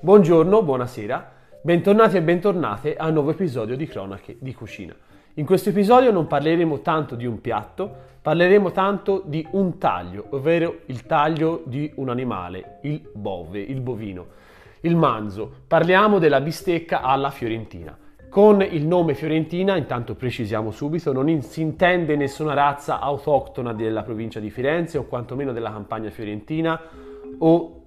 [0.00, 4.94] Buongiorno, buonasera, bentornati e bentornate a un nuovo episodio di Cronache di Cucina.
[5.34, 10.80] In questo episodio non parleremo tanto di un piatto, parleremo tanto di un taglio, ovvero
[10.86, 14.26] il taglio di un animale, il bove, il bovino,
[14.80, 15.50] il manzo.
[15.68, 17.96] Parliamo della bistecca alla fiorentina.
[18.28, 24.02] Con il nome fiorentina, intanto precisiamo subito, non in, si intende nessuna razza autoctona della
[24.02, 26.80] provincia di Firenze o quantomeno della campagna fiorentina
[27.38, 27.81] o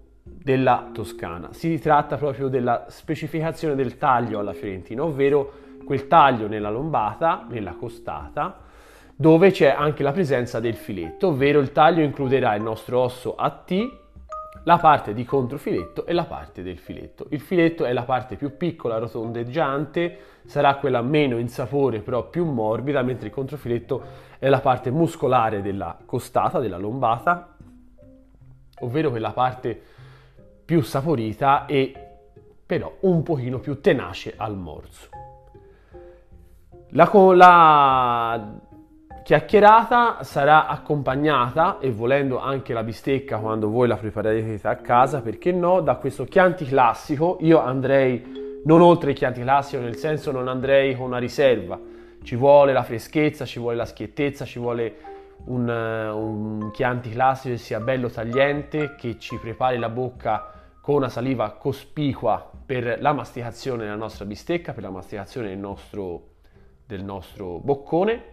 [0.46, 1.54] della Toscana.
[1.54, 7.74] Si tratta proprio della specificazione del taglio alla fiorentina, ovvero quel taglio nella lombata, nella
[7.74, 8.60] costata,
[9.16, 13.50] dove c'è anche la presenza del filetto, ovvero il taglio includerà il nostro osso a
[13.50, 14.04] T,
[14.66, 17.25] la parte di controfiletto e la parte del filetto.
[17.30, 22.46] Il filetto è la parte più piccola, rotondeggiante, sarà quella meno in sapore, però più
[22.46, 24.04] morbida, mentre il controfiletto
[24.38, 27.55] è la parte muscolare della costata, della lombata,
[28.82, 29.93] ovvero quella parte
[30.65, 31.93] più saporita e
[32.66, 35.09] però un pochino più tenace al morso.
[36.89, 38.53] La, la
[39.23, 45.52] chiacchierata sarà accompagnata e volendo anche la bistecca quando voi la preparerete a casa, perché
[45.52, 47.38] no, da questo Chianti classico.
[47.41, 51.80] Io andrei non oltre il Chianti classico, nel senso non andrei con una riserva.
[52.23, 54.95] Ci vuole la freschezza, ci vuole la schiettezza, ci vuole
[55.45, 60.55] un, un Chianti classico che sia bello tagliente, che ci prepari la bocca
[60.86, 66.27] con una saliva cospicua per la masticazione della nostra bistecca, per la masticazione del nostro,
[66.86, 68.23] del nostro boccone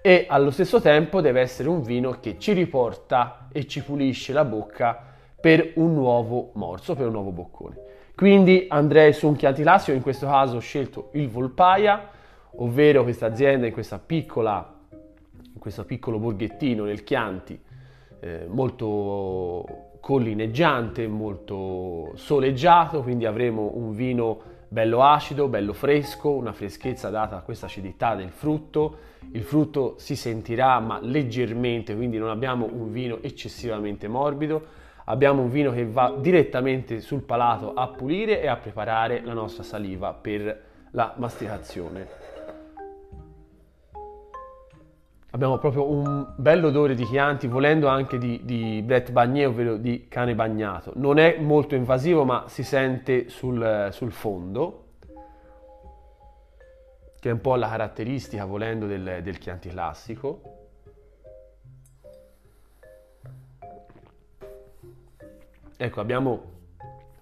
[0.00, 4.46] e allo stesso tempo deve essere un vino che ci riporta e ci pulisce la
[4.46, 5.04] bocca
[5.38, 7.76] per un nuovo morso, per un nuovo boccone.
[8.14, 12.08] Quindi andrei su un Chianti in questo caso ho scelto il Volpaia,
[12.56, 17.60] ovvero questa azienda in, questa piccola, in questo piccolo borghettino nel Chianti,
[18.20, 27.08] eh, molto collineggiante, molto soleggiato, quindi avremo un vino bello acido, bello fresco, una freschezza
[27.08, 28.96] data a questa acidità del frutto.
[29.30, 34.80] Il frutto si sentirà ma leggermente, quindi non abbiamo un vino eccessivamente morbido.
[35.04, 39.62] Abbiamo un vino che va direttamente sul palato a pulire e a preparare la nostra
[39.62, 42.21] saliva per la masticazione.
[45.32, 50.06] Abbiamo proprio un bello odore di Chianti, volendo anche di, di Brett Bagné, ovvero di
[50.08, 50.92] cane bagnato.
[50.96, 54.84] Non è molto invasivo, ma si sente sul, sul fondo,
[57.18, 60.42] che è un po' la caratteristica, volendo, del, del Chianti classico.
[65.76, 66.50] Ecco, abbiamo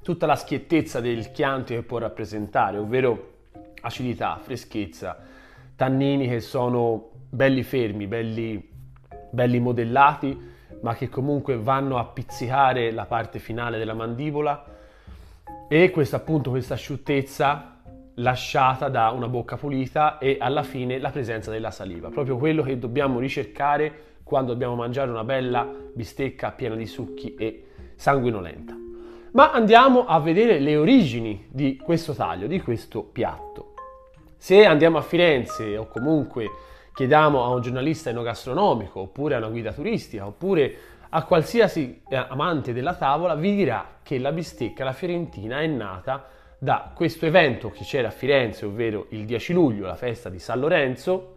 [0.02, 3.28] tutta la schiettezza del Chianti che può rappresentare, ovvero
[3.82, 5.16] acidità, freschezza,
[5.76, 8.68] tannini che sono belli fermi, belli,
[9.30, 10.48] belli modellati,
[10.82, 14.64] ma che comunque vanno a pizzicare la parte finale della mandibola
[15.68, 17.76] e questa appunto questa asciuttezza
[18.14, 22.78] lasciata da una bocca pulita e alla fine la presenza della saliva, proprio quello che
[22.78, 28.76] dobbiamo ricercare quando dobbiamo mangiare una bella bistecca piena di succhi e sanguinolenta.
[29.32, 33.74] Ma andiamo a vedere le origini di questo taglio, di questo piatto.
[34.36, 36.48] Se andiamo a Firenze o comunque
[36.94, 40.74] chiediamo a un giornalista enogastronomico oppure a una guida turistica oppure
[41.10, 46.28] a qualsiasi eh, amante della tavola vi dirà che la bistecca la fiorentina è nata
[46.56, 50.60] da questo evento che c'era a Firenze, ovvero il 10 luglio, la festa di San
[50.60, 51.36] Lorenzo.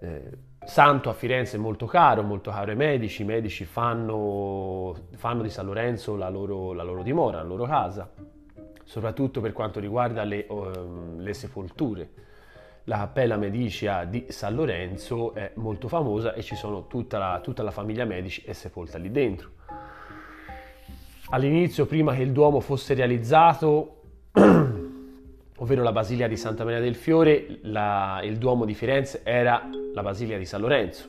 [0.00, 0.30] Eh,
[0.64, 5.66] santo a Firenze molto caro, molto caro ai medici, i medici fanno, fanno di San
[5.66, 8.10] Lorenzo la loro, la loro, dimora, la loro casa,
[8.84, 12.08] soprattutto per quanto riguarda le, uh, le sepolture
[12.88, 17.62] la Cappella Medicea di San Lorenzo è molto famosa e ci sono tutta la, tutta
[17.62, 19.50] la famiglia Medici è sepolta lì dentro.
[21.30, 24.02] All'inizio, prima che il Duomo fosse realizzato,
[25.58, 30.02] ovvero la Basilica di Santa Maria del Fiore, la, il Duomo di Firenze era la
[30.02, 31.08] Basilica di San Lorenzo.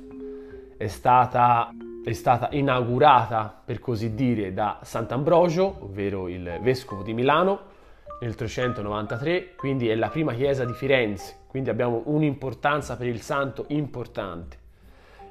[0.76, 1.72] È stata,
[2.04, 7.76] è stata inaugurata, per così dire, da Sant'Ambrogio, ovvero il vescovo di Milano,
[8.20, 13.66] nel 393, quindi è la prima chiesa di Firenze, quindi abbiamo un'importanza per il santo
[13.70, 14.58] importante.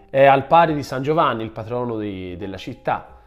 [0.09, 3.21] È al pari di San Giovanni, il patrono di, della città,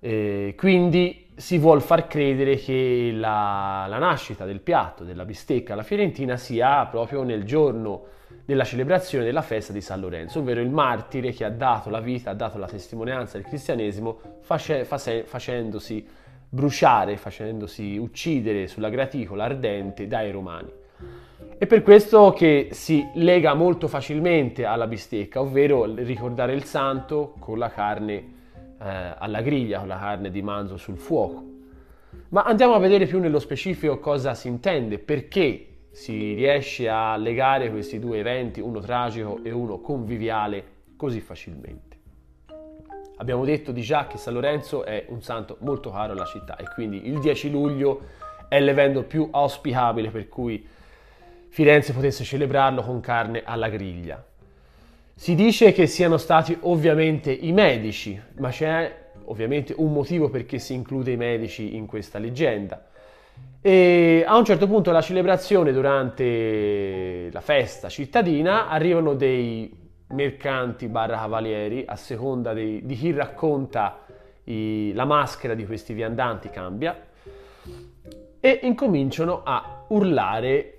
[0.00, 5.82] eh, quindi si vuol far credere che la, la, nascita del piatto, della bistecca alla
[5.82, 8.04] fiorentina sia proprio nel giorno
[8.44, 12.30] della celebrazione della festa di San Lorenzo, ovvero il martire che ha dato la vita,
[12.30, 16.06] ha dato la testimonianza del cristianesimo face, face, facendosi
[16.48, 20.70] bruciare, facendosi uccidere sulla graticola ardente dai romani.
[21.58, 27.58] È per questo che si lega molto facilmente alla bistecca, ovvero ricordare il santo con
[27.58, 28.14] la carne
[28.80, 31.44] eh, alla griglia, con la carne di manzo sul fuoco.
[32.30, 37.70] Ma andiamo a vedere più nello specifico cosa si intende, perché si riesce a legare
[37.70, 40.64] questi due eventi, uno tragico e uno conviviale,
[40.96, 41.87] così facilmente.
[43.18, 46.64] Abbiamo detto di già che San Lorenzo è un santo molto caro alla città e
[46.72, 48.00] quindi il 10 luglio
[48.48, 50.66] è l'evento più auspicabile per cui
[51.48, 54.24] Firenze potesse celebrarlo con carne alla griglia.
[55.14, 60.74] Si dice che siano stati ovviamente i medici, ma c'è ovviamente un motivo perché si
[60.74, 62.86] include i medici in questa leggenda.
[63.60, 71.16] E a un certo punto della celebrazione, durante la festa cittadina, arrivano dei mercanti barra
[71.16, 74.04] cavalieri, a seconda di, di chi racconta
[74.44, 77.06] i, la maschera di questi viandanti cambia,
[78.40, 80.78] e incominciano a urlare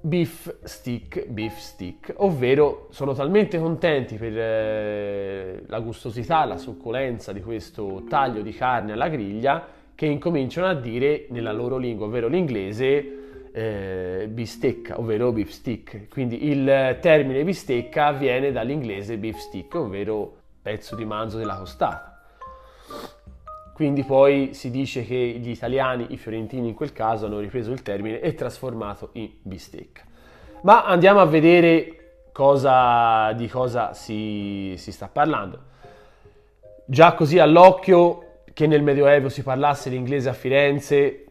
[0.00, 7.42] beef stick, beef stick, ovvero sono talmente contenti per eh, la gustosità, la succolenza di
[7.42, 13.17] questo taglio di carne alla griglia che incominciano a dire nella loro lingua, ovvero l'inglese,
[13.58, 16.08] eh, bistecca, ovvero beef stick.
[16.08, 22.22] Quindi il termine bistecca viene dall'inglese beef stick, ovvero pezzo di manzo della costata.
[23.74, 27.82] Quindi poi si dice che gli italiani, i fiorentini in quel caso, hanno ripreso il
[27.82, 30.02] termine e trasformato in bistecca.
[30.62, 35.62] Ma andiamo a vedere cosa, di cosa si, si sta parlando.
[36.84, 41.24] Già così all'occhio che nel Medioevo si parlasse l'inglese a Firenze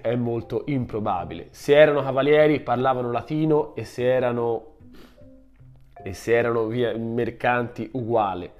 [0.00, 1.48] è molto improbabile.
[1.50, 4.76] Se erano cavalieri parlavano latino e se erano,
[6.02, 8.58] e se erano via, mercanti uguale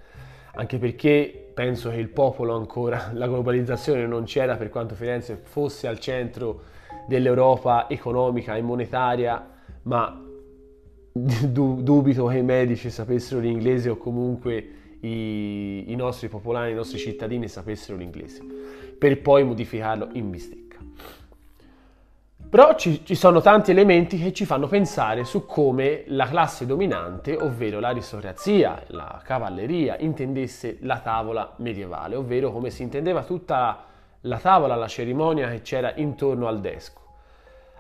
[0.55, 5.87] anche perché penso che il popolo ancora, la globalizzazione non c'era per quanto Firenze fosse
[5.87, 6.63] al centro
[7.07, 9.49] dell'Europa economica e monetaria,
[9.83, 10.23] ma
[11.13, 14.69] dubito che i medici sapessero l'inglese o comunque
[15.01, 18.43] i, i nostri popolani, i nostri cittadini sapessero l'inglese,
[18.99, 20.70] per poi modificarlo in bistecca.
[22.51, 27.37] Però ci, ci, sono tanti elementi che ci fanno pensare su come la classe dominante,
[27.37, 33.85] ovvero l'aristocrazia, la cavalleria, intendesse la tavola medievale, ovvero come si intendeva tutta
[34.23, 37.01] la tavola, la cerimonia che c'era intorno al desco.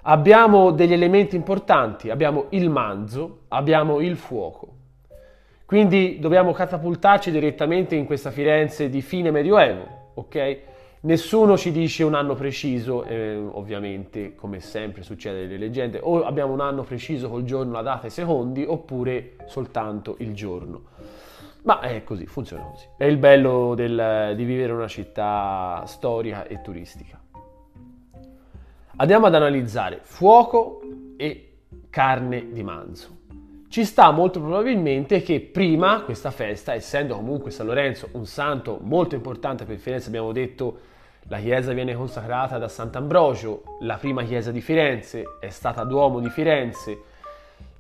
[0.03, 4.77] Abbiamo degli elementi importanti, abbiamo il manzo, abbiamo il fuoco.
[5.67, 10.59] Quindi dobbiamo catapultarci direttamente in questa Firenze di fine medioevo, ok?
[11.03, 16.53] Nessuno ci dice un anno preciso, eh, ovviamente, come sempre succede nelle leggende, o abbiamo
[16.53, 20.83] un anno preciso col giorno, la data e i secondi, oppure soltanto il giorno.
[21.63, 22.85] Ma è così, funziona così.
[22.99, 27.19] È il bello del, di vivere una città storica e turistica.
[28.97, 30.83] Andiamo ad analizzare fuoco
[31.17, 33.17] e carne di manzo.
[33.69, 39.15] Ci sta molto probabilmente che prima questa festa, essendo comunque San Lorenzo un santo molto
[39.15, 40.89] importante per Firenze, abbiamo detto
[41.31, 46.29] la chiesa viene consacrata da Sant'Ambrogio, la prima chiesa di Firenze, è stata Duomo di
[46.29, 47.03] Firenze.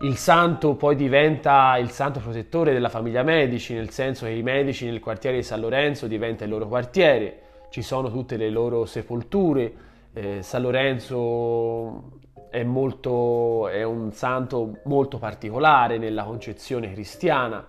[0.02, 4.86] Il santo poi diventa il santo protettore della famiglia Medici, nel senso che i Medici
[4.86, 9.72] nel quartiere di San Lorenzo diventa il loro quartiere, ci sono tutte le loro sepolture.
[10.12, 12.20] Eh, San Lorenzo
[12.50, 17.66] è, molto, è un santo molto particolare nella concezione cristiana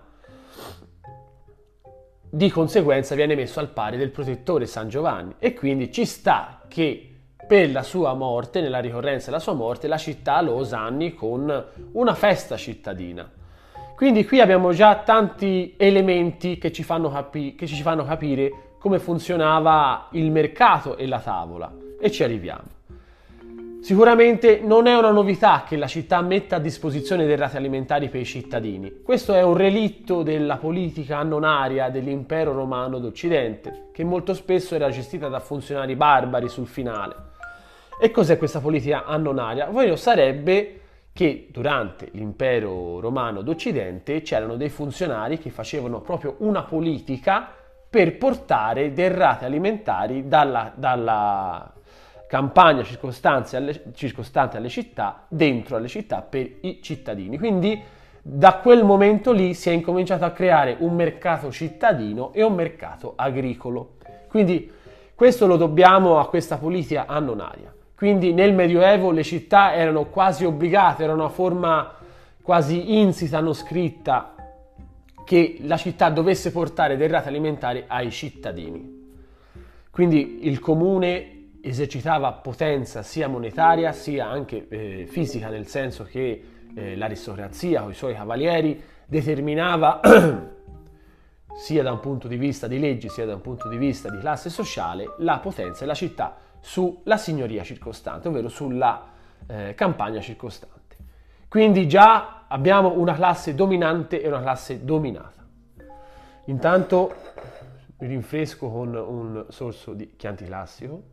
[2.34, 7.10] di conseguenza viene messo al pari del protettore San Giovanni e quindi ci sta che
[7.46, 12.14] per la sua morte, nella ricorrenza della sua morte, la città lo osanni con una
[12.14, 13.30] festa cittadina.
[13.94, 18.98] Quindi qui abbiamo già tanti elementi che ci fanno, capi- che ci fanno capire come
[18.98, 22.64] funzionava il mercato e la tavola e ci arriviamo.
[23.82, 28.20] Sicuramente non è una novità che la città metta a disposizione dei rati alimentari per
[28.20, 29.02] i cittadini.
[29.02, 35.26] Questo è un relitto della politica annonaria dell'impero romano d'Occidente, che molto spesso era gestita
[35.26, 37.16] da funzionari barbari sul finale.
[38.00, 39.68] E cos'è questa politica annonaria?
[39.68, 40.80] Ovvero sarebbe
[41.12, 47.52] che durante l'impero romano d'Occidente c'erano dei funzionari che facevano proprio una politica
[47.90, 51.72] per portare dei rati alimentari dalla, dalla
[52.32, 57.36] campagna circostante alle, circostante alle città, dentro alle città per i cittadini.
[57.36, 57.78] Quindi
[58.22, 63.12] da quel momento lì si è incominciato a creare un mercato cittadino e un mercato
[63.16, 63.96] agricolo.
[64.28, 64.70] Quindi
[65.14, 67.70] questo lo dobbiamo a questa politica annonaria.
[67.94, 71.96] Quindi nel Medioevo le città erano quasi obbligate, era una forma
[72.40, 74.32] quasi insita, non scritta,
[75.22, 79.00] che la città dovesse portare dei rati alimentari ai cittadini.
[79.90, 86.96] Quindi il comune esercitava potenza sia monetaria sia anche eh, fisica, nel senso che eh,
[86.96, 90.00] l'aristocrazia con i suoi cavalieri determinava
[91.54, 94.18] sia da un punto di vista di leggi sia da un punto di vista di
[94.18, 99.06] classe sociale, la potenza e la città sulla signoria circostante, ovvero sulla
[99.46, 100.80] eh, campagna circostante.
[101.48, 105.46] Quindi già abbiamo una classe dominante e una classe dominata.
[106.46, 107.14] Intanto
[107.98, 111.11] mi rinfresco con un sorso di Chianti Classico,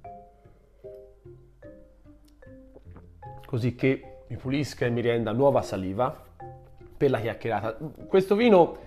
[3.50, 6.16] così che mi pulisca e mi renda nuova saliva
[6.96, 7.78] per la chiacchierata.
[8.08, 8.78] Questo vino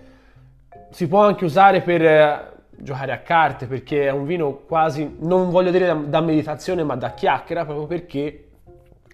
[0.89, 5.49] si può anche usare per eh, giocare a carte perché è un vino quasi, non
[5.49, 8.51] voglio dire da, meditazione, ma da chiacchiera, proprio perché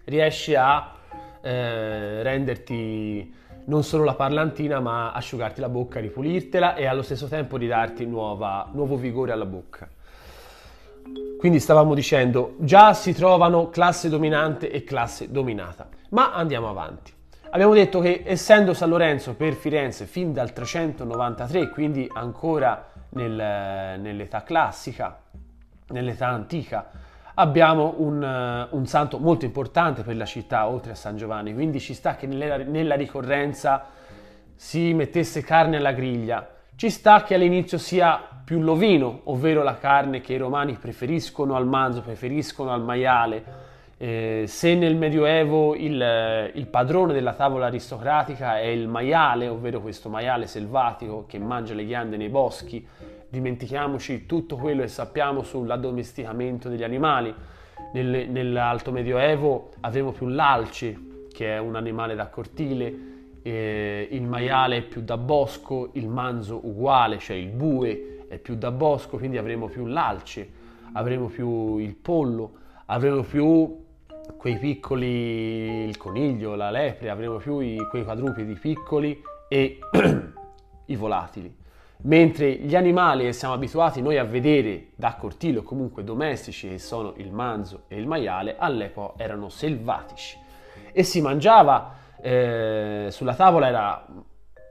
[0.03, 0.93] riesce a
[1.41, 3.33] eh, renderti
[3.65, 8.69] non solo la parlantina, ma asciugarti la bocca, ripulirtela e allo stesso tempo ridarti nuova,
[8.71, 9.89] nuovo vigore alla bocca.
[11.37, 17.13] Quindi stavamo dicendo, già si trovano classe dominante e classe dominata, ma andiamo avanti.
[17.51, 24.43] Abbiamo detto che essendo San Lorenzo per Firenze fin dal 393, quindi ancora nel, nell'età
[24.43, 25.19] classica,
[25.87, 26.91] nell'età antica,
[27.35, 31.79] abbiamo un, uh, un, santo molto importante per la città, oltre a San Giovanni, quindi
[31.79, 33.85] ci sta che nella, nella ricorrenza
[34.55, 40.21] si mettesse carne alla griglia, ci sta che all'inizio sia più l'ovino, ovvero la carne
[40.21, 43.43] che i romani preferiscono al manzo, preferiscono al maiale.
[43.95, 50.09] Eh, se nel Medioevo il, il, padrone della tavola aristocratica è il maiale, ovvero questo
[50.09, 52.83] maiale selvatico che mangia le ghiande nei boschi,
[53.29, 57.31] dimentichiamoci tutto quello che sappiamo sull'addomesticamento degli animali.
[57.93, 63.18] Nel, nell'Alto Medioevo avevo più l'alce, che è un animale da cortile,
[63.49, 68.55] eh, il maiale è più da bosco, il manzo uguale, cioè il bue è più
[68.55, 70.49] da bosco, quindi avremo più l'alce,
[70.93, 72.51] avremo più il pollo,
[72.85, 73.85] avremo più
[74.37, 79.79] quei piccoli, il coniglio, la lepre, avremo più i, quei quadrupedi piccoli e
[80.85, 81.57] i volatili.
[82.01, 86.79] Mentre gli animali che siamo abituati noi a vedere da cortile o comunque domestici, che
[86.79, 90.37] sono il manzo e il maiale, all'epoca erano selvatici
[90.91, 94.05] e si mangiava eh, sulla tavola era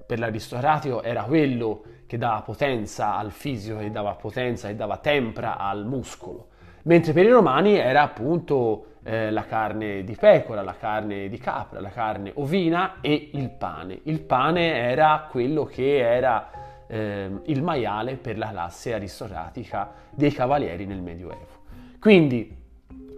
[0.08, 5.58] per l'aristocratico era quello che dava potenza al fisico, che dava potenza e dava tempra
[5.58, 6.46] al muscolo,
[6.84, 11.80] mentre per i romani era appunto eh, la carne di pecora, la carne di capra,
[11.80, 14.00] la carne ovina e il pane.
[14.04, 16.50] Il pane era quello che era
[16.86, 21.66] eh, il maiale per la classe aristocratica dei cavalieri nel Medioevo.
[22.00, 22.56] Quindi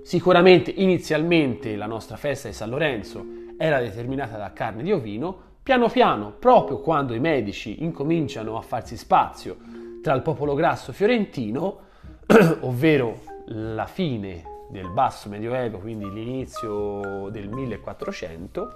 [0.03, 5.89] sicuramente inizialmente la nostra festa di San Lorenzo era determinata da carne di ovino, piano
[5.89, 9.57] piano, proprio quando i medici incominciano a farsi spazio
[10.03, 11.79] tra il popolo grasso fiorentino,
[12.61, 18.75] ovvero la fine del basso medioevo, quindi l'inizio del 1400,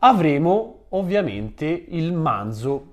[0.00, 2.92] avremo ovviamente il manzo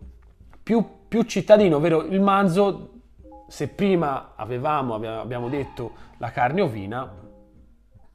[0.62, 2.90] più più cittadino, ovvero il manzo,
[3.48, 7.10] se prima avevamo, abbiamo detto, la carne ovina,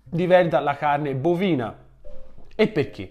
[0.03, 1.75] diventa la carne bovina.
[2.61, 3.09] E perché?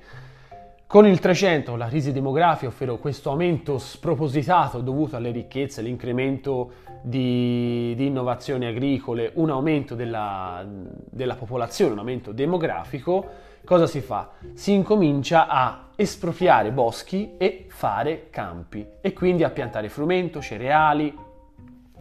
[0.85, 7.95] Con il 300, la crisi demografica, ovvero questo aumento spropositato dovuto alle ricchezze, l'incremento di,
[7.95, 13.27] di innovazioni agricole, un aumento della, della popolazione, un aumento demografico,
[13.65, 14.33] cosa si fa?
[14.53, 21.17] Si incomincia a espropriare boschi e fare campi e quindi a piantare frumento, cereali,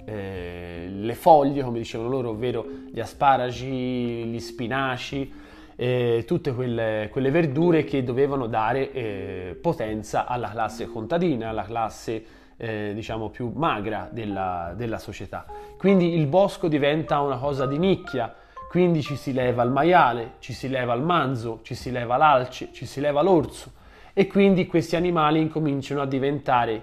[0.04, 5.46] eh, le foglie, come dicevano loro, ovvero gli asparagi, gli spinaci,
[5.80, 12.24] eh, tutte quelle, quelle, verdure che dovevano dare eh, potenza alla classe contadina, alla classe
[12.56, 15.46] eh, diciamo più magra della, della società.
[15.76, 18.34] Quindi il bosco diventa una cosa di nicchia,
[18.68, 22.70] quindi ci si leva il maiale, ci si leva il manzo, ci si leva l'alce,
[22.72, 23.70] ci si leva l'orso
[24.12, 26.82] e quindi questi animali incominciano a diventare,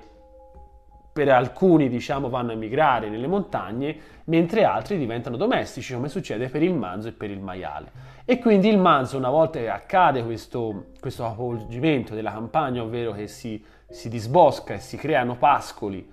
[1.16, 6.62] per alcuni diciamo vanno a migrare nelle montagne, mentre altri diventano domestici come succede per
[6.62, 7.90] il manzo e per il maiale.
[8.26, 13.28] E quindi il manzo una volta che accade questo, questo capovolgimento della campagna, ovvero che
[13.28, 16.06] si, si disbosca e si creano pascoli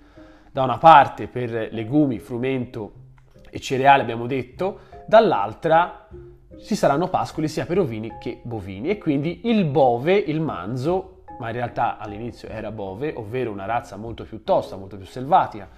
[0.49, 2.93] da una parte per legumi, frumento
[3.49, 6.07] e cereali abbiamo detto, dall'altra
[6.63, 11.47] ci saranno pascoli sia per ovini che bovini e quindi il bove, il manzo, ma
[11.47, 15.69] in realtà all'inizio era bove, ovvero una razza molto più tosta, molto più selvatica.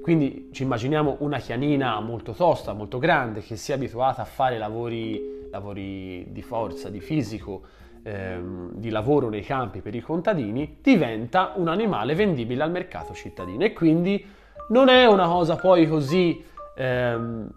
[0.00, 5.48] Quindi ci immaginiamo una chianina molto tosta, molto grande, che sia abituata a fare lavori,
[5.50, 7.62] lavori di forza, di fisico,
[8.02, 13.64] ehm, di lavoro nei campi per i contadini, diventa un animale vendibile al mercato cittadino
[13.64, 14.24] e quindi
[14.68, 16.42] non è una cosa poi così
[16.76, 17.50] ehm,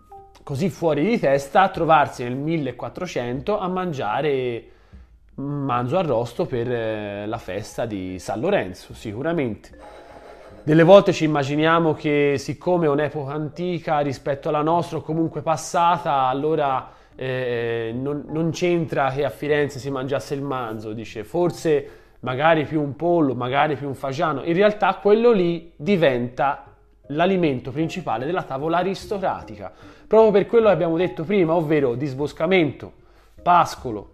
[0.48, 4.64] così fuori di testa trovarsi nel 1400 a mangiare
[5.38, 9.70] manzo arrosto per eh, la festa di San Lorenzo, sicuramente.
[10.64, 16.24] Delle volte ci immaginiamo che siccome è un'epoca antica rispetto alla nostra o comunque passata,
[16.24, 21.90] allora eh, non, non, c'entra che a Firenze si mangiasse il manzo, dice forse
[22.20, 24.44] magari più un pollo, magari più un fagiano.
[24.44, 26.66] In realtà quello lì diventa
[27.08, 29.72] l'alimento principale della tavola aristocratica,
[30.06, 32.92] proprio per quello che abbiamo detto prima, ovvero disboscamento,
[33.42, 34.12] pascolo,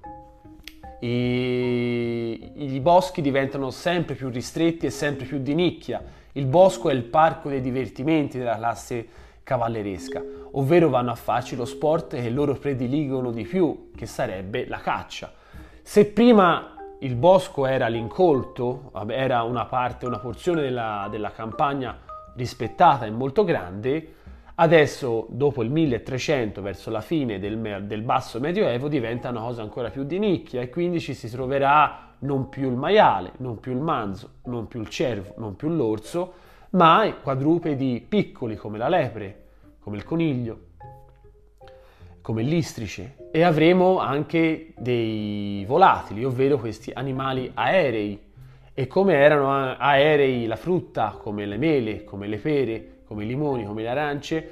[1.07, 6.01] i, i boschi diventano sempre più ristretti e sempre più di nicchia
[6.36, 9.07] il bosco è il parco dei divertimenti della classe
[9.43, 14.79] cavalleresca, ovvero vanno a farci lo sport che loro prediligono di più, che sarebbe la
[14.79, 15.31] caccia.
[15.83, 22.00] Se prima il bosco era l'incolto, era una parte, una porzione della, della campagna
[22.36, 24.15] rispettata e molto grande,
[24.55, 29.89] adesso dopo il 1300, verso la fine del, del basso medioevo, diventa una cosa ancora
[29.89, 33.79] più di nicchia e quindi ci si troverà non più il maiale, non più il
[33.79, 36.33] manzo, non più il cervo, non più l'orso,
[36.72, 39.41] ma quadrupedi piccoli come la lepre,
[39.79, 40.60] come il coniglio,
[42.22, 48.31] come l'istrice e avremo anche dei volatili, ovvero questi animali aerei.
[48.75, 53.63] E come erano aerei la frutta, come le mele, come le pere, come i limoni,
[53.63, 54.50] come le arance,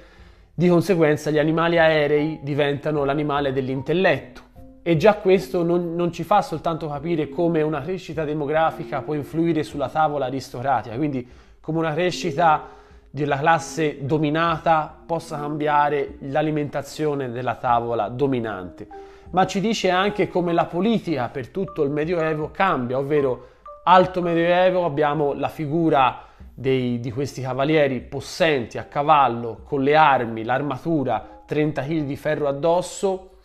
[0.53, 4.41] di conseguenza gli animali aerei diventano l'animale dell'intelletto,
[4.83, 9.63] e già questo non, non, ci fa soltanto capire come una crescita demografica può influire
[9.63, 11.27] sulla tavola aristocratica, quindi
[11.59, 18.87] come una crescita della classe dominata possa cambiare l'alimentazione della tavola dominante,
[19.31, 23.47] ma ci dice anche come la politica per tutto il Medioevo cambia, ovvero
[23.83, 26.29] alto Medioevo abbiamo la figura
[26.61, 32.47] dei, di questi cavalieri possenti a cavallo con le armi, l'armatura, 30 kg di ferro
[32.47, 33.39] addosso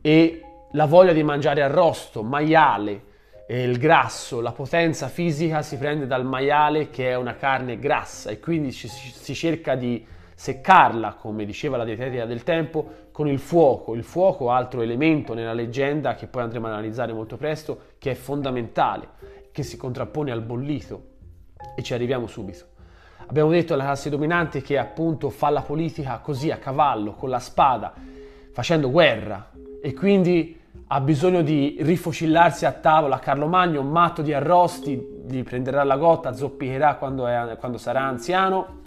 [0.00, 0.40] e
[0.72, 3.02] la voglia di mangiare arrosto, maiale,
[3.48, 8.40] il grasso, la potenza fisica si prende dal maiale che è una carne grassa e
[8.40, 13.94] quindi ci, si cerca di seccarla, come diceva la dietetica del tempo, con il fuoco.
[13.94, 18.14] Il fuoco, altro elemento nella leggenda che poi andremo ad analizzare molto presto, che è
[18.14, 19.08] fondamentale,
[19.52, 21.14] che si contrappone al bollito
[21.74, 22.64] e ci arriviamo subito.
[23.26, 27.40] Abbiamo detto alla classe dominante che appunto fa la politica così a cavallo, con la
[27.40, 27.92] spada,
[28.52, 29.50] facendo guerra
[29.82, 33.18] e quindi ha bisogno di rifocillarsi a tavola.
[33.18, 38.82] Carlo Magno, matto di arrosti, gli prenderà la gotta, zoppicherà quando, è, quando sarà anziano.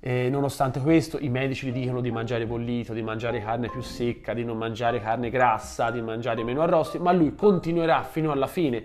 [0.00, 4.34] E nonostante questo, i medici gli dicono di mangiare bollito, di mangiare carne più secca,
[4.34, 8.84] di non mangiare carne grassa, di mangiare meno arrosti, ma lui continuerà fino alla fine.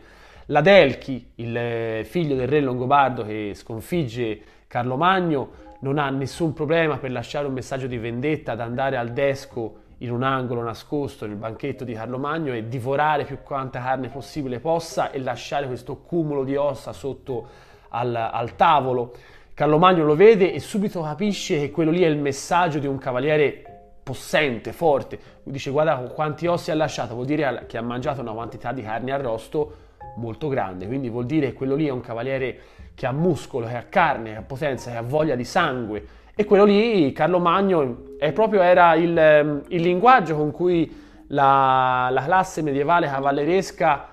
[0.51, 6.97] La Delchi, il figlio del re Longobardo che sconfigge Carlo Magno, non ha nessun problema
[6.97, 11.37] per lasciare un messaggio di vendetta ad andare al desco in un angolo nascosto nel
[11.37, 16.43] banchetto di Carlo Magno e divorare più quanta carne possibile possa e lasciare questo cumulo
[16.43, 17.47] di ossa sotto
[17.87, 19.13] al, al tavolo.
[19.53, 22.97] Carlo Magno lo vede e subito capisce che quello lì è il messaggio di un
[22.97, 25.17] cavaliere possente, forte.
[25.43, 29.13] Dice guarda quanti ossi ha lasciato, vuol dire che ha mangiato una quantità di carne
[29.13, 32.59] arrosto molto grande, quindi vuol dire che quello lì è un cavaliere
[32.95, 36.45] che ha muscolo, che ha carne, che ha potenza, che ha voglia di sangue e
[36.45, 37.97] quello lì, Carlo Magno,
[38.33, 40.89] proprio era il, ehm, il linguaggio con cui
[41.27, 44.07] la, la, classe medievale cavalleresca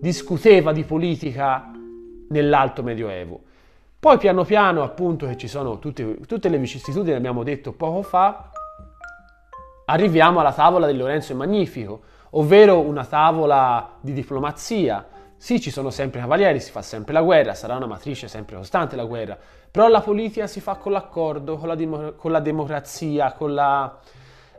[0.00, 1.70] discuteva di politica
[2.28, 3.42] nell'alto medioevo.
[3.98, 8.50] Poi piano piano, appunto, che ci sono tutte, tutte le vicissitudini, abbiamo detto poco fa,
[9.86, 15.04] arriviamo alla tavola di Lorenzo il Magnifico, ovvero una tavola di diplomazia,
[15.38, 18.96] sì, ci sono sempre cavalieri, si fa sempre la guerra, sarà una matrice sempre costante
[18.96, 19.36] la guerra,
[19.70, 23.98] però la politica si fa con l'accordo, con la, dim- con la democrazia, con la,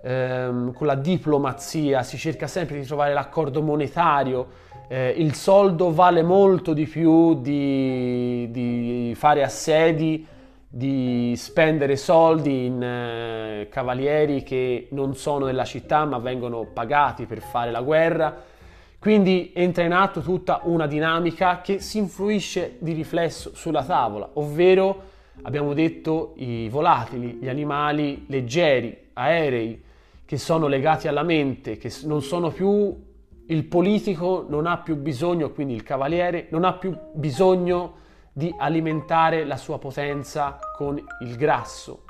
[0.02, 6.22] ehm, con la, diplomazia, si cerca sempre di trovare l'accordo monetario, eh, il soldo vale
[6.22, 10.26] molto di più di, di fare assedi,
[10.70, 17.40] di spendere soldi in eh, cavalieri che non sono della città ma vengono pagati per
[17.40, 18.56] fare la guerra
[19.00, 25.04] quindi entra in atto tutta una dinamica che si influisce di riflesso sulla tavola, ovvero
[25.44, 29.84] abbiamo detto i volatili, gli animali leggeri, aerei,
[30.26, 33.06] che sono legati alla mente, che non sono più
[33.50, 39.46] il politico non ha più bisogno, quindi il cavaliere non ha più bisogno di alimentare
[39.46, 42.04] la sua potenza con il grasso.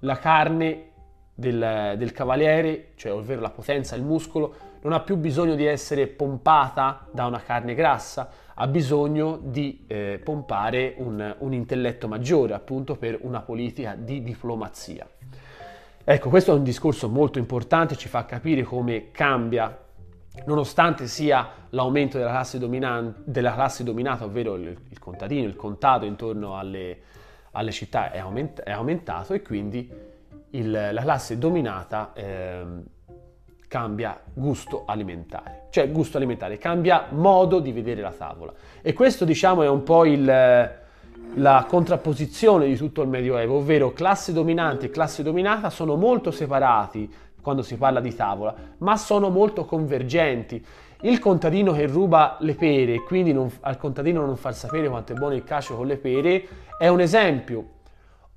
[0.00, 0.90] La carne
[1.34, 4.54] del, del cavaliere, cioè ovvero la potenza, il muscolo,
[4.88, 10.18] non ha più bisogno di essere pompata da una carne grassa, ha bisogno di eh,
[10.24, 15.06] pompare un, un intelletto maggiore, appunto per una politica di diplomazia.
[16.02, 19.78] Ecco, questo è un discorso molto importante, ci fa capire come cambia,
[20.46, 26.06] nonostante sia l'aumento della classe, dominan- della classe dominata, ovvero il, il, contadino, il contato
[26.06, 27.00] intorno alle,
[27.50, 29.92] alle città è, aument- è aumentato e quindi
[30.52, 32.96] il, la classe dominata eh,
[33.68, 38.52] cambia gusto alimentare, cioè gusto alimentare, cambia modo di vedere la tavola.
[38.80, 44.32] E questo diciamo è un po' il, la contrapposizione di tutto il Medioevo, ovvero classe
[44.32, 49.64] dominante e classe dominata sono molto separati quando si parla di tavola, ma sono molto
[49.64, 50.64] convergenti.
[51.02, 55.14] Il contadino che ruba le pere quindi non, al contadino non far sapere quanto è
[55.14, 57.76] buono il cacio con le pere è un esempio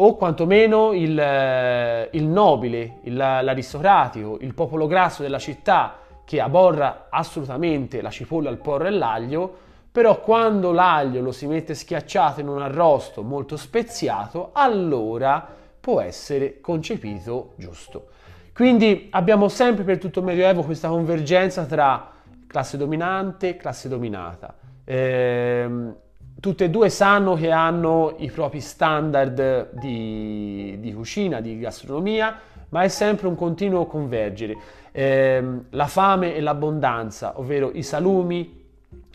[0.03, 7.07] o quantomeno il, eh, il nobile, il, l'aristocratico, il popolo grasso della città che aborra
[7.09, 9.53] assolutamente la cipolla, il porro e l'aglio,
[9.91, 15.45] però quando l'aglio lo si mette schiacciato in un arrosto molto speziato, allora
[15.79, 18.07] può essere concepito giusto.
[18.53, 22.11] Quindi abbiamo sempre per tutto il Medioevo questa convergenza tra
[22.47, 24.55] classe dominante, classe dominata.
[24.83, 25.95] Ehm,
[26.41, 32.37] tutte e due sanno che hanno i propri standard di, di cucina, di gastronomia,
[32.69, 34.57] ma è sempre un continuo convergere.
[34.91, 38.59] Eh, la fame e l'abbondanza, ovvero i salumi,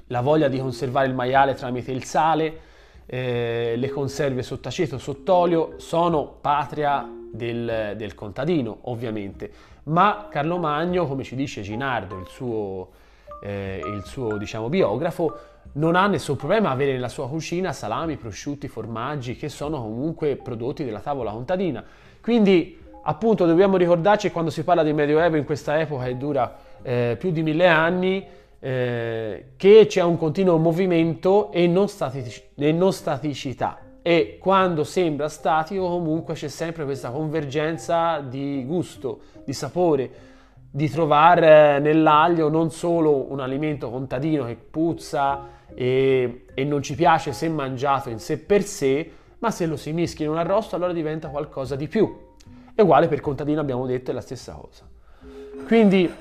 [0.07, 2.61] la voglia di conservare il maiale tramite il sale,
[3.07, 9.51] eh, le conserve sott'aceto, sott'olio, sono patria del, del, contadino, ovviamente.
[9.85, 12.91] Ma Carlo Magno, come ci dice Ginardo, il suo,
[13.43, 18.69] eh, il suo diciamo, biografo, non ha nessun problema avere nella sua cucina salami, prosciutti,
[18.69, 21.85] formaggi che sono comunque prodotti della tavola contadina.
[22.21, 27.17] Quindi appunto dobbiamo ricordarci quando si parla di Medioevo in questa epoca che dura eh,
[27.19, 28.27] più di mille anni
[28.59, 35.29] eh, che c'è un continuo movimento e non, static- e non staticità e quando sembra
[35.29, 40.11] statico comunque c'è sempre questa convergenza di gusto, di sapore,
[40.71, 47.33] di trovare nell'aglio non solo un alimento contadino che puzza, e, e non ci piace
[47.33, 50.93] se mangiato in sé per sé, ma se lo si mischia in un arrosto allora
[50.93, 52.35] diventa qualcosa di più.
[52.75, 54.87] E uguale per contadino abbiamo detto è la stessa cosa.
[55.67, 56.13] Quindi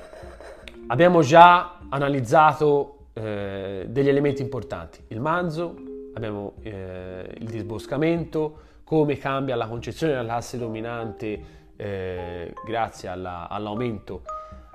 [0.88, 5.74] abbiamo già analizzato eh, degli elementi importanti, il manzo,
[6.14, 11.40] abbiamo eh, il disboscamento, come cambia la concezione della classe dominante
[11.76, 14.22] eh, grazie alla, all'aumento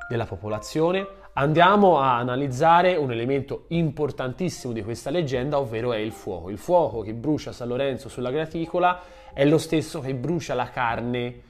[0.10, 6.50] della popolazione, andiamo a analizzare un elemento importantissimo di questa leggenda, ovvero è il fuoco.
[6.50, 9.02] Il fuoco che brucia San Lorenzo sulla graticola
[9.34, 11.42] è lo stesso che brucia la carne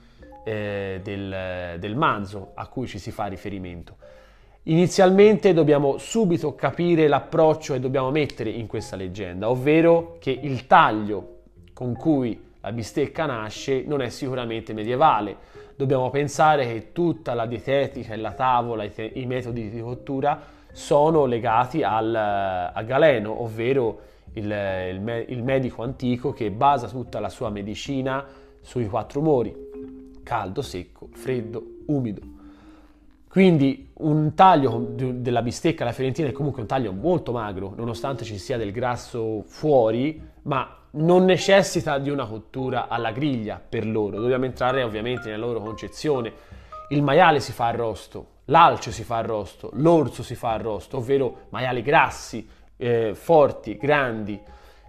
[0.43, 3.95] eh, del, del manzo a cui ci si fa riferimento.
[4.63, 11.39] Inizialmente dobbiamo subito capire l'approccio che dobbiamo mettere in questa leggenda, ovvero che il taglio
[11.73, 15.35] con cui la bistecca nasce non è sicuramente medievale,
[15.81, 20.39] dobbiamo pensare che tutta la dietetica e la tavola, i, te- i metodi di cottura
[20.71, 24.01] sono legati al, a Galeno, ovvero
[24.33, 28.23] il, il, me- il medico antico che basa tutta la sua medicina
[28.61, 29.53] sui quattro umori,
[30.23, 32.21] caldo, secco, freddo, umido.
[33.27, 38.37] Quindi un taglio della bistecca alla fiorentina è comunque un taglio molto magro, nonostante ci
[38.37, 44.45] sia del grasso fuori, ma non necessita di una cottura alla griglia per loro, dobbiamo
[44.45, 46.33] entrare ovviamente nella loro concezione.
[46.89, 51.81] Il maiale si fa arrosto, l'alce si fa arrosto, l'orso si fa arrosto, ovvero maiali
[51.81, 54.39] grassi, eh, forti, grandi.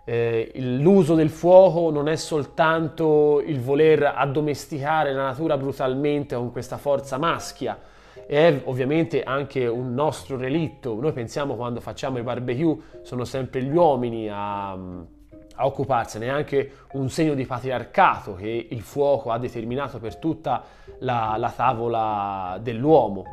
[0.05, 6.77] Eh, l'uso del fuoco non è soltanto il voler addomesticare la natura brutalmente con questa
[6.77, 7.79] forza maschia,
[8.27, 10.99] è ovviamente anche un nostro relitto.
[11.01, 14.77] Noi pensiamo quando facciamo i barbecue sono sempre gli uomini a
[15.63, 20.63] a occuparsene, è anche un segno di patriarcato che il fuoco ha determinato per tutta
[20.99, 23.25] la, la tavola dell'uomo.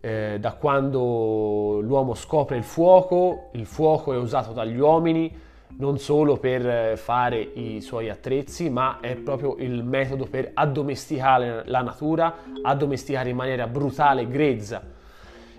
[0.00, 6.36] Eh, da quando l'uomo scopre il fuoco, il fuoco è usato dagli uomini non solo
[6.36, 13.30] per fare i suoi attrezzi, ma è proprio il metodo per addomesticare la natura, addomesticare
[13.30, 14.98] in maniera brutale, grezza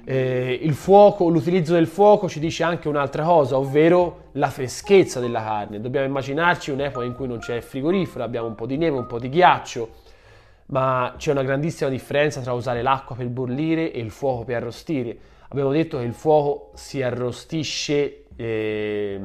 [0.03, 5.43] eh, il fuoco, l'utilizzo del fuoco ci dice anche un'altra cosa, ovvero la freschezza della
[5.43, 5.79] carne.
[5.79, 9.19] Dobbiamo immaginarci un'epoca in cui non c'è frigorifero, abbiamo un po' di neve, un po'
[9.19, 9.89] di ghiaccio,
[10.67, 15.17] ma c'è una grandissima differenza tra usare l'acqua per bollire e il fuoco per arrostire.
[15.49, 19.19] Abbiamo detto che il fuoco si arrostisce eh,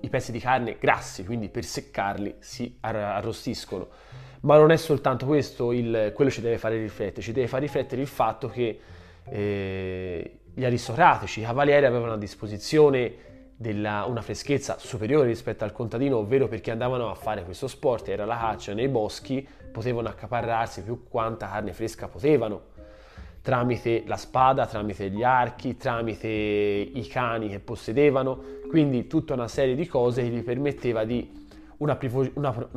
[0.00, 3.88] i pezzi di carne grassi, quindi per seccarli si arrostiscono.
[4.42, 8.00] Ma non è soltanto questo il, quello ci deve fare riflettere, ci deve fare riflettere
[8.00, 8.80] il fatto che
[9.28, 16.16] eh, gli aristocratici, i cavalieri avevano a disposizione della, una freschezza superiore rispetto al contadino,
[16.16, 21.04] ovvero perché andavano a fare questo sport, era la caccia nei boschi, potevano accaparrarsi più
[21.08, 22.68] quanta carne fresca potevano,
[23.42, 29.74] tramite la spada, tramite gli archi, tramite i cani che possedevano, quindi tutta una serie
[29.74, 31.38] di cose che gli permetteva di
[31.78, 31.90] un,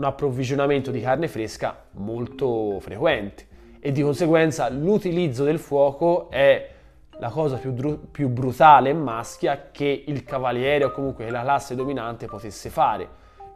[0.01, 3.51] approvvigionamento di carne fresca molto frequente
[3.85, 6.69] e di conseguenza l'utilizzo del fuoco è
[7.17, 7.73] la cosa più,
[8.11, 13.05] più brutale e maschia che il cavaliere o comunque la classe dominante potesse fare.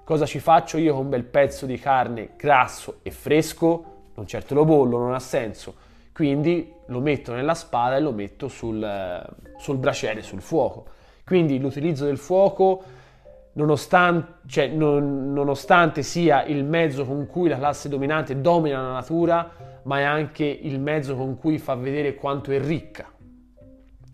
[0.04, 3.86] Cosa ci faccio io con un bel pezzo di carne grasso e fresco?
[4.16, 5.76] Non certo lo bollo, non ha senso.
[6.12, 9.26] Quindi lo metto nella spada e lo metto sul,
[9.58, 10.88] sul braciere, sul fuoco.
[11.24, 12.84] Quindi l'utilizzo del fuoco,
[13.58, 19.52] nonostante, cioè, non, nonostante sia il mezzo con cui la classe dominante domina la natura,
[19.84, 23.12] ma è anche il mezzo con cui fa vedere quanto è ricca,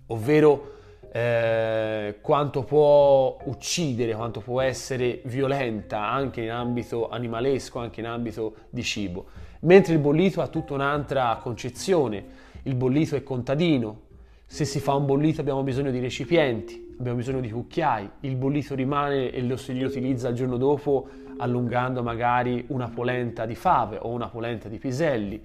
[0.08, 0.72] ovvero
[1.12, 8.56] eh, quanto può uccidere, quanto può essere violenta anche in ambito animalesco, anche in ambito
[8.70, 9.26] di cibo.
[9.62, 12.26] Mentre il bollito ha tutta un'altra concezione,
[12.64, 14.02] il bollito è contadino,
[14.46, 18.76] se si fa un bollito abbiamo bisogno di recipienti, abbiamo bisogno di cucchiai, il bollito
[18.76, 24.10] rimane e lo si riutilizza il giorno dopo allungando magari una polenta di fave o
[24.10, 25.42] una polenta di piselli.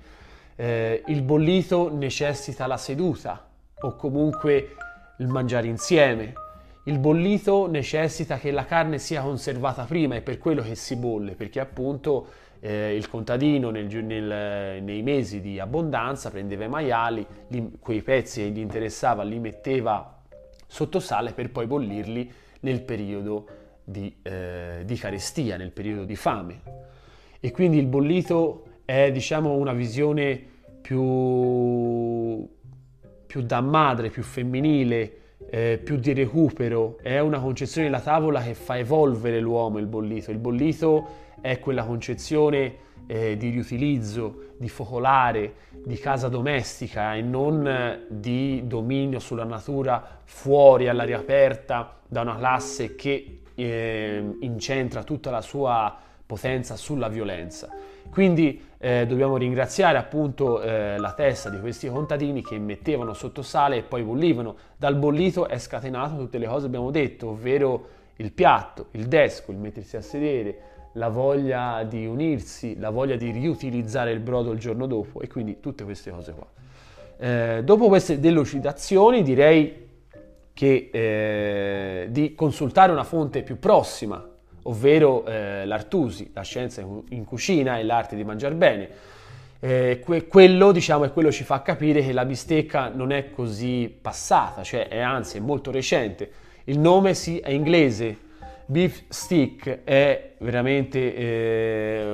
[0.57, 3.47] Eh, il bollito necessita la seduta
[3.81, 4.75] o comunque
[5.19, 6.33] il mangiare insieme.
[6.85, 11.35] Il bollito necessita che la carne sia conservata prima, è per quello che si bolle,
[11.35, 12.27] perché appunto
[12.61, 18.43] eh, il contadino nel, nel, nei mesi di abbondanza prendeva i maiali, li, quei pezzi
[18.43, 20.18] che gli interessava li metteva
[20.69, 23.47] sotto sale per poi bollirli nel periodo
[23.83, 26.61] di, eh, di carestia, nel periodo di fame.
[27.41, 30.41] E quindi il bollito è diciamo una visione
[30.81, 32.49] più,
[33.27, 35.13] più da madre, più femminile,
[35.51, 40.31] eh, più di recupero, è una concezione della tavola che fa evolvere l'uomo, il bollito.
[40.31, 41.07] Il bollito
[41.41, 49.19] è quella concezione eh, di riutilizzo, di focolare, di casa domestica e non di dominio
[49.19, 56.77] sulla natura fuori all'aria aperta da una classe che eh, incentra tutta la sua potenza
[56.77, 57.69] sulla violenza.
[58.11, 63.79] Quindi eh, dobbiamo ringraziare appunto eh, la testa di questi contadini che mettevano sotto sale
[63.79, 64.57] e poi bollivano.
[64.77, 69.53] Dal bollito è scatenato tutte le cose che abbiamo detto, ovvero il piatto, il desco,
[69.53, 70.59] il mettersi a sedere,
[70.93, 75.61] la voglia di unirsi, la voglia di riutilizzare il brodo il giorno dopo e quindi
[75.61, 76.47] tutte queste cose qua.
[77.19, 79.87] Eh, dopo queste delucidazioni direi
[80.53, 84.25] che, eh, di consultare una fonte più prossima,
[84.63, 88.89] ovvero eh, l'Artusi, la scienza in cucina e l'arte di mangiare bene.
[89.61, 93.93] Eh, que- quello diciamo è quello ci fa capire che la bistecca non è così
[94.01, 96.31] passata, cioè è anzi è molto recente.
[96.65, 98.17] Il nome sì è inglese,
[98.71, 102.07] Beef stick è veramente eh,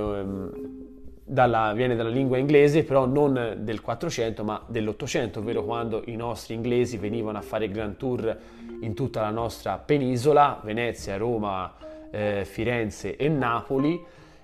[1.25, 6.55] dalla, viene dalla lingua inglese, però non del 400 ma dell'800, ovvero quando i nostri
[6.55, 8.39] inglesi venivano a fare grand tour
[8.83, 11.75] in tutta la nostra penisola, Venezia, Roma,
[12.13, 14.01] eh, Firenze e Napoli.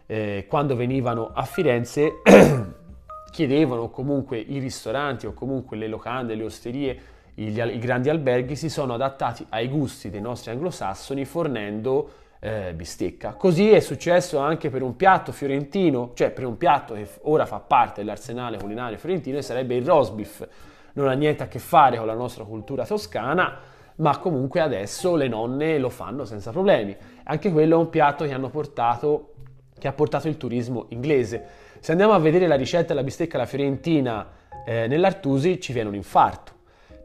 [0.06, 2.22] Eh, quando venivano a Firenze
[3.30, 7.00] chiedevano comunque i ristoranti o comunque le locande, le osterie
[7.42, 13.32] i, grandi alberghi si sono adattati ai gusti dei nostri anglosassoni fornendo eh, bistecca.
[13.32, 17.60] Così è successo anche per un piatto fiorentino, cioè per un piatto che ora fa
[17.60, 20.48] parte dell'arsenale culinario fiorentino e sarebbe il roast beef.
[20.94, 23.58] Non ha niente a che fare con la nostra cultura toscana,
[23.96, 26.96] ma comunque adesso le nonne lo fanno senza problemi.
[27.24, 29.34] Anche quello è un piatto che, portato,
[29.78, 31.68] che ha portato il turismo inglese.
[31.78, 34.26] Se andiamo a vedere la ricetta della bistecca alla fiorentina
[34.66, 36.58] eh, nell'Artusi ci viene un infarto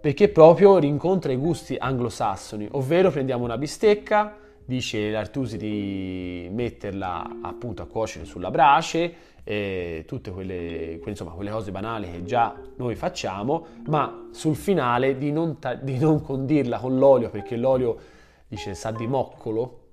[0.06, 7.82] perché proprio rincontra i gusti anglosassoni, ovvero prendiamo una bistecca, dice l'Artusi di metterla appunto
[7.82, 9.16] a cuocere sulla brace,
[10.06, 15.58] tutte quelle, insomma, quelle cose banali che già noi facciamo, ma sul finale di non,
[15.58, 17.98] ta- di non condirla con l'olio, perché l'olio
[18.48, 19.85] dice sa di moccolo,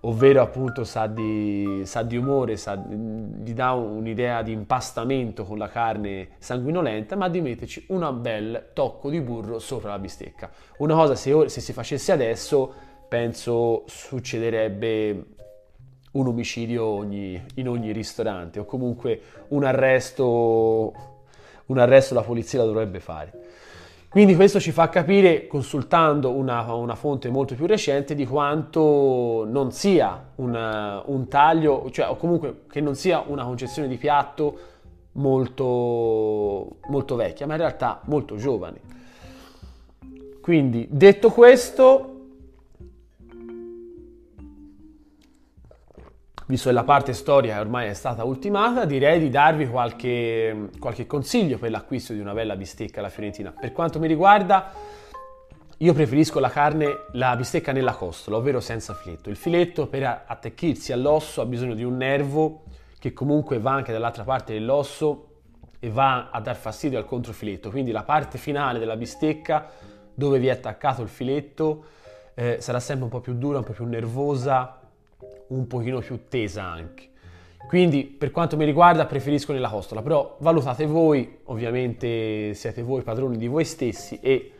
[0.00, 5.68] ovvero appunto sa di, sa di umore, sa, gli dà un'idea di impastamento con la
[5.68, 10.50] carne sanguinolenta, ma di metterci un bel tocco di burro sopra la bistecca.
[10.78, 12.72] Una cosa se, se si facesse adesso,
[13.08, 15.24] penso succederebbe
[16.12, 20.92] un omicidio ogni, in ogni ristorante o comunque un arresto,
[21.66, 23.32] un arresto la polizia la dovrebbe fare.
[24.10, 29.70] Quindi questo ci fa capire, consultando una, una fonte molto più recente, di quanto non
[29.70, 34.58] sia un, un, taglio, cioè o comunque che non sia una concezione di piatto
[35.12, 38.80] molto, molto vecchia, ma in realtà molto giovane.
[40.40, 42.17] Quindi, detto questo,
[46.48, 51.58] visto che la parte storica ormai è stata ultimata, direi di darvi qualche, qualche consiglio
[51.58, 53.52] per l'acquisto di una bella bistecca alla fiorentina.
[53.52, 54.72] Per quanto mi riguarda,
[55.76, 59.28] io preferisco la carne, la bistecca nella costola, ovvero senza filetto.
[59.28, 62.62] Il filetto per attecchirsi all'osso ha bisogno di un nervo
[62.98, 65.26] che comunque va anche dall'altra parte dell'osso
[65.78, 67.70] e va a dar fastidio al controfiletto.
[67.70, 69.68] Quindi la parte finale della bistecca
[70.14, 71.84] dove vi è attaccato il filetto
[72.34, 74.77] eh, sarà sempre un po' più dura, un po' più nervosa,
[75.48, 77.06] un pochino più tesa anche.
[77.68, 83.36] Quindi per quanto mi riguarda preferisco nella costola, però valutate voi, ovviamente siete voi padroni
[83.36, 84.52] di voi stessi e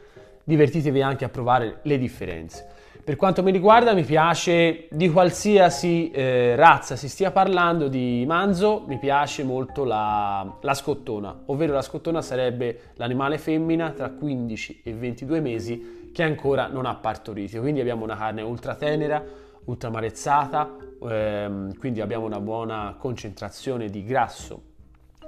[0.44, 2.66] divertitevi anche a provare le differenze.
[3.08, 8.84] Per quanto mi riguarda mi piace di qualsiasi eh, razza si stia parlando di manzo,
[8.86, 14.92] mi piace molto la, la, scottona, ovvero la scottona sarebbe l'animale femmina tra 15 e
[14.92, 19.24] 22 mesi che ancora non ha partorito, quindi abbiamo una carne ultra tenera,
[19.68, 20.76] ultra marezzata,
[21.08, 24.62] ehm, quindi abbiamo una buona concentrazione di grasso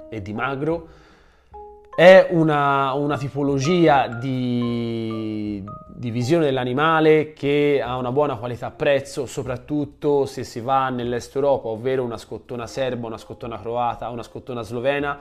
[0.09, 0.99] e di magro.
[1.95, 10.43] È una, una tipologia di, di, visione dell'animale che ha una buona qualità-prezzo, soprattutto se
[10.43, 15.19] si va nell'est Europa, ovvero una scottona serba, una scottona croata, una scottona slovena.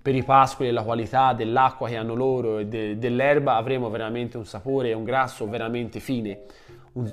[0.00, 4.36] Per i pascoli e la qualità dell'acqua che hanno loro e de, dell'erba avremo veramente
[4.38, 6.44] un sapore e un grasso veramente fine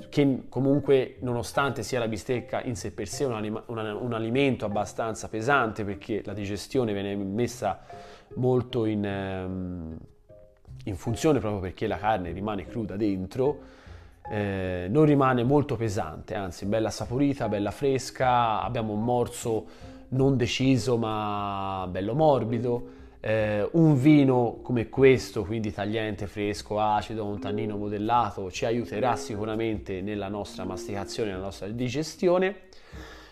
[0.08, 4.64] che comunque nonostante sia la bistecca in sé per sé un, anima, un, un, alimento
[4.64, 7.80] abbastanza pesante perché la digestione viene messa
[8.34, 9.96] molto in, um,
[10.84, 13.58] in funzione proprio perché la carne rimane cruda dentro,
[14.30, 19.66] eh, non rimane molto pesante, anzi bella saporita, bella fresca, abbiamo un morso
[20.08, 27.40] non deciso ma bello morbido eh, un vino come questo, quindi tagliente, fresco, acido, un
[27.40, 32.54] tannino modellato, ci aiuterà sicuramente nella nostra masticazione, nella nostra digestione.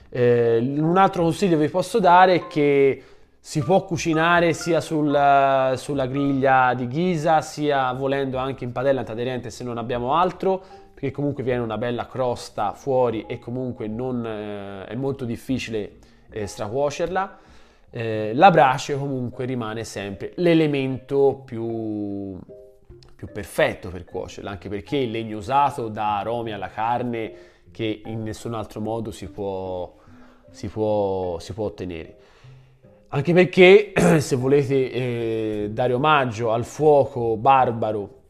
[0.09, 3.03] Eh, un altro consiglio vi posso dare è che
[3.38, 9.51] si può cucinare sia sul, sulla griglia di ghisa, sia volendo anche in padella antiaderente
[9.51, 10.62] se non abbiamo altro,
[10.94, 15.99] perché comunque viene una bella crosta fuori e comunque non, eh, è molto difficile
[16.31, 17.38] eh, stracuocerla
[17.96, 22.37] eh, la brace comunque rimane sempre l'elemento più,
[23.14, 27.33] più perfetto per cuocerla, anche perché il legno usato dà aromi alla carne
[27.70, 29.94] che in nessun altro modo si può,
[30.50, 32.16] si può, si può ottenere.
[33.11, 38.22] Anche perché se volete eh, dare omaggio al fuoco barbaro,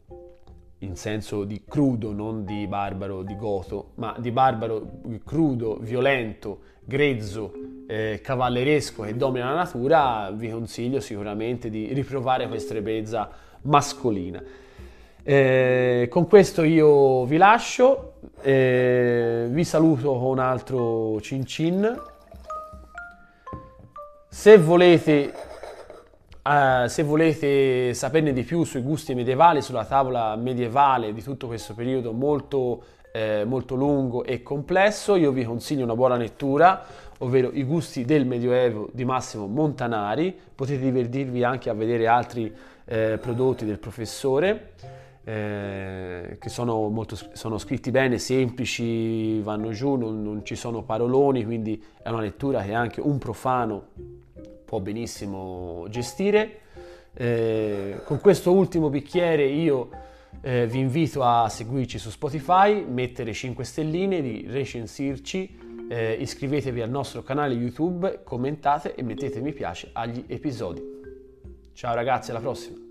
[0.79, 7.51] in senso di crudo, non di barbaro di goto, ma di barbaro crudo, violento, grezzo,
[7.87, 13.29] eh, cavalleresco che domina la natura, vi consiglio sicuramente di riprovare questa ebbrezza
[13.63, 14.41] mascolina.
[15.23, 22.01] Eh, con questo io vi lascio, eh, vi saluto con un altro cin cin.
[24.27, 25.33] Se volete,
[26.43, 31.73] uh, se volete saperne di più sui gusti medievali, sulla tavola medievale di tutto questo
[31.73, 32.83] periodo molto
[33.15, 36.83] eh, molto lungo e complesso, io vi consiglio una buona lettura,
[37.19, 43.17] ovvero I gusti del Medioevo di Massimo Montanari, potete divertirvi anche a vedere altri eh,
[43.21, 44.73] prodotti del professore.
[45.23, 51.45] Eh, che sono, molto, sono, scritti bene, semplici, vanno giù, non, non, ci sono paroloni,
[51.45, 53.87] quindi è una lettura che anche un profano
[54.65, 56.59] può benissimo gestire.
[57.13, 59.89] Eh, con questo ultimo bicchiere io
[60.45, 66.89] eh, vi invito a seguirci su Spotify, mettere 5 stelline, di recensirci, eh, iscrivetevi al
[66.91, 70.83] nostro canale YouTube, commentate e mettete mi piace agli episodi.
[71.73, 72.84] Ciao ragazzi, alla prossima!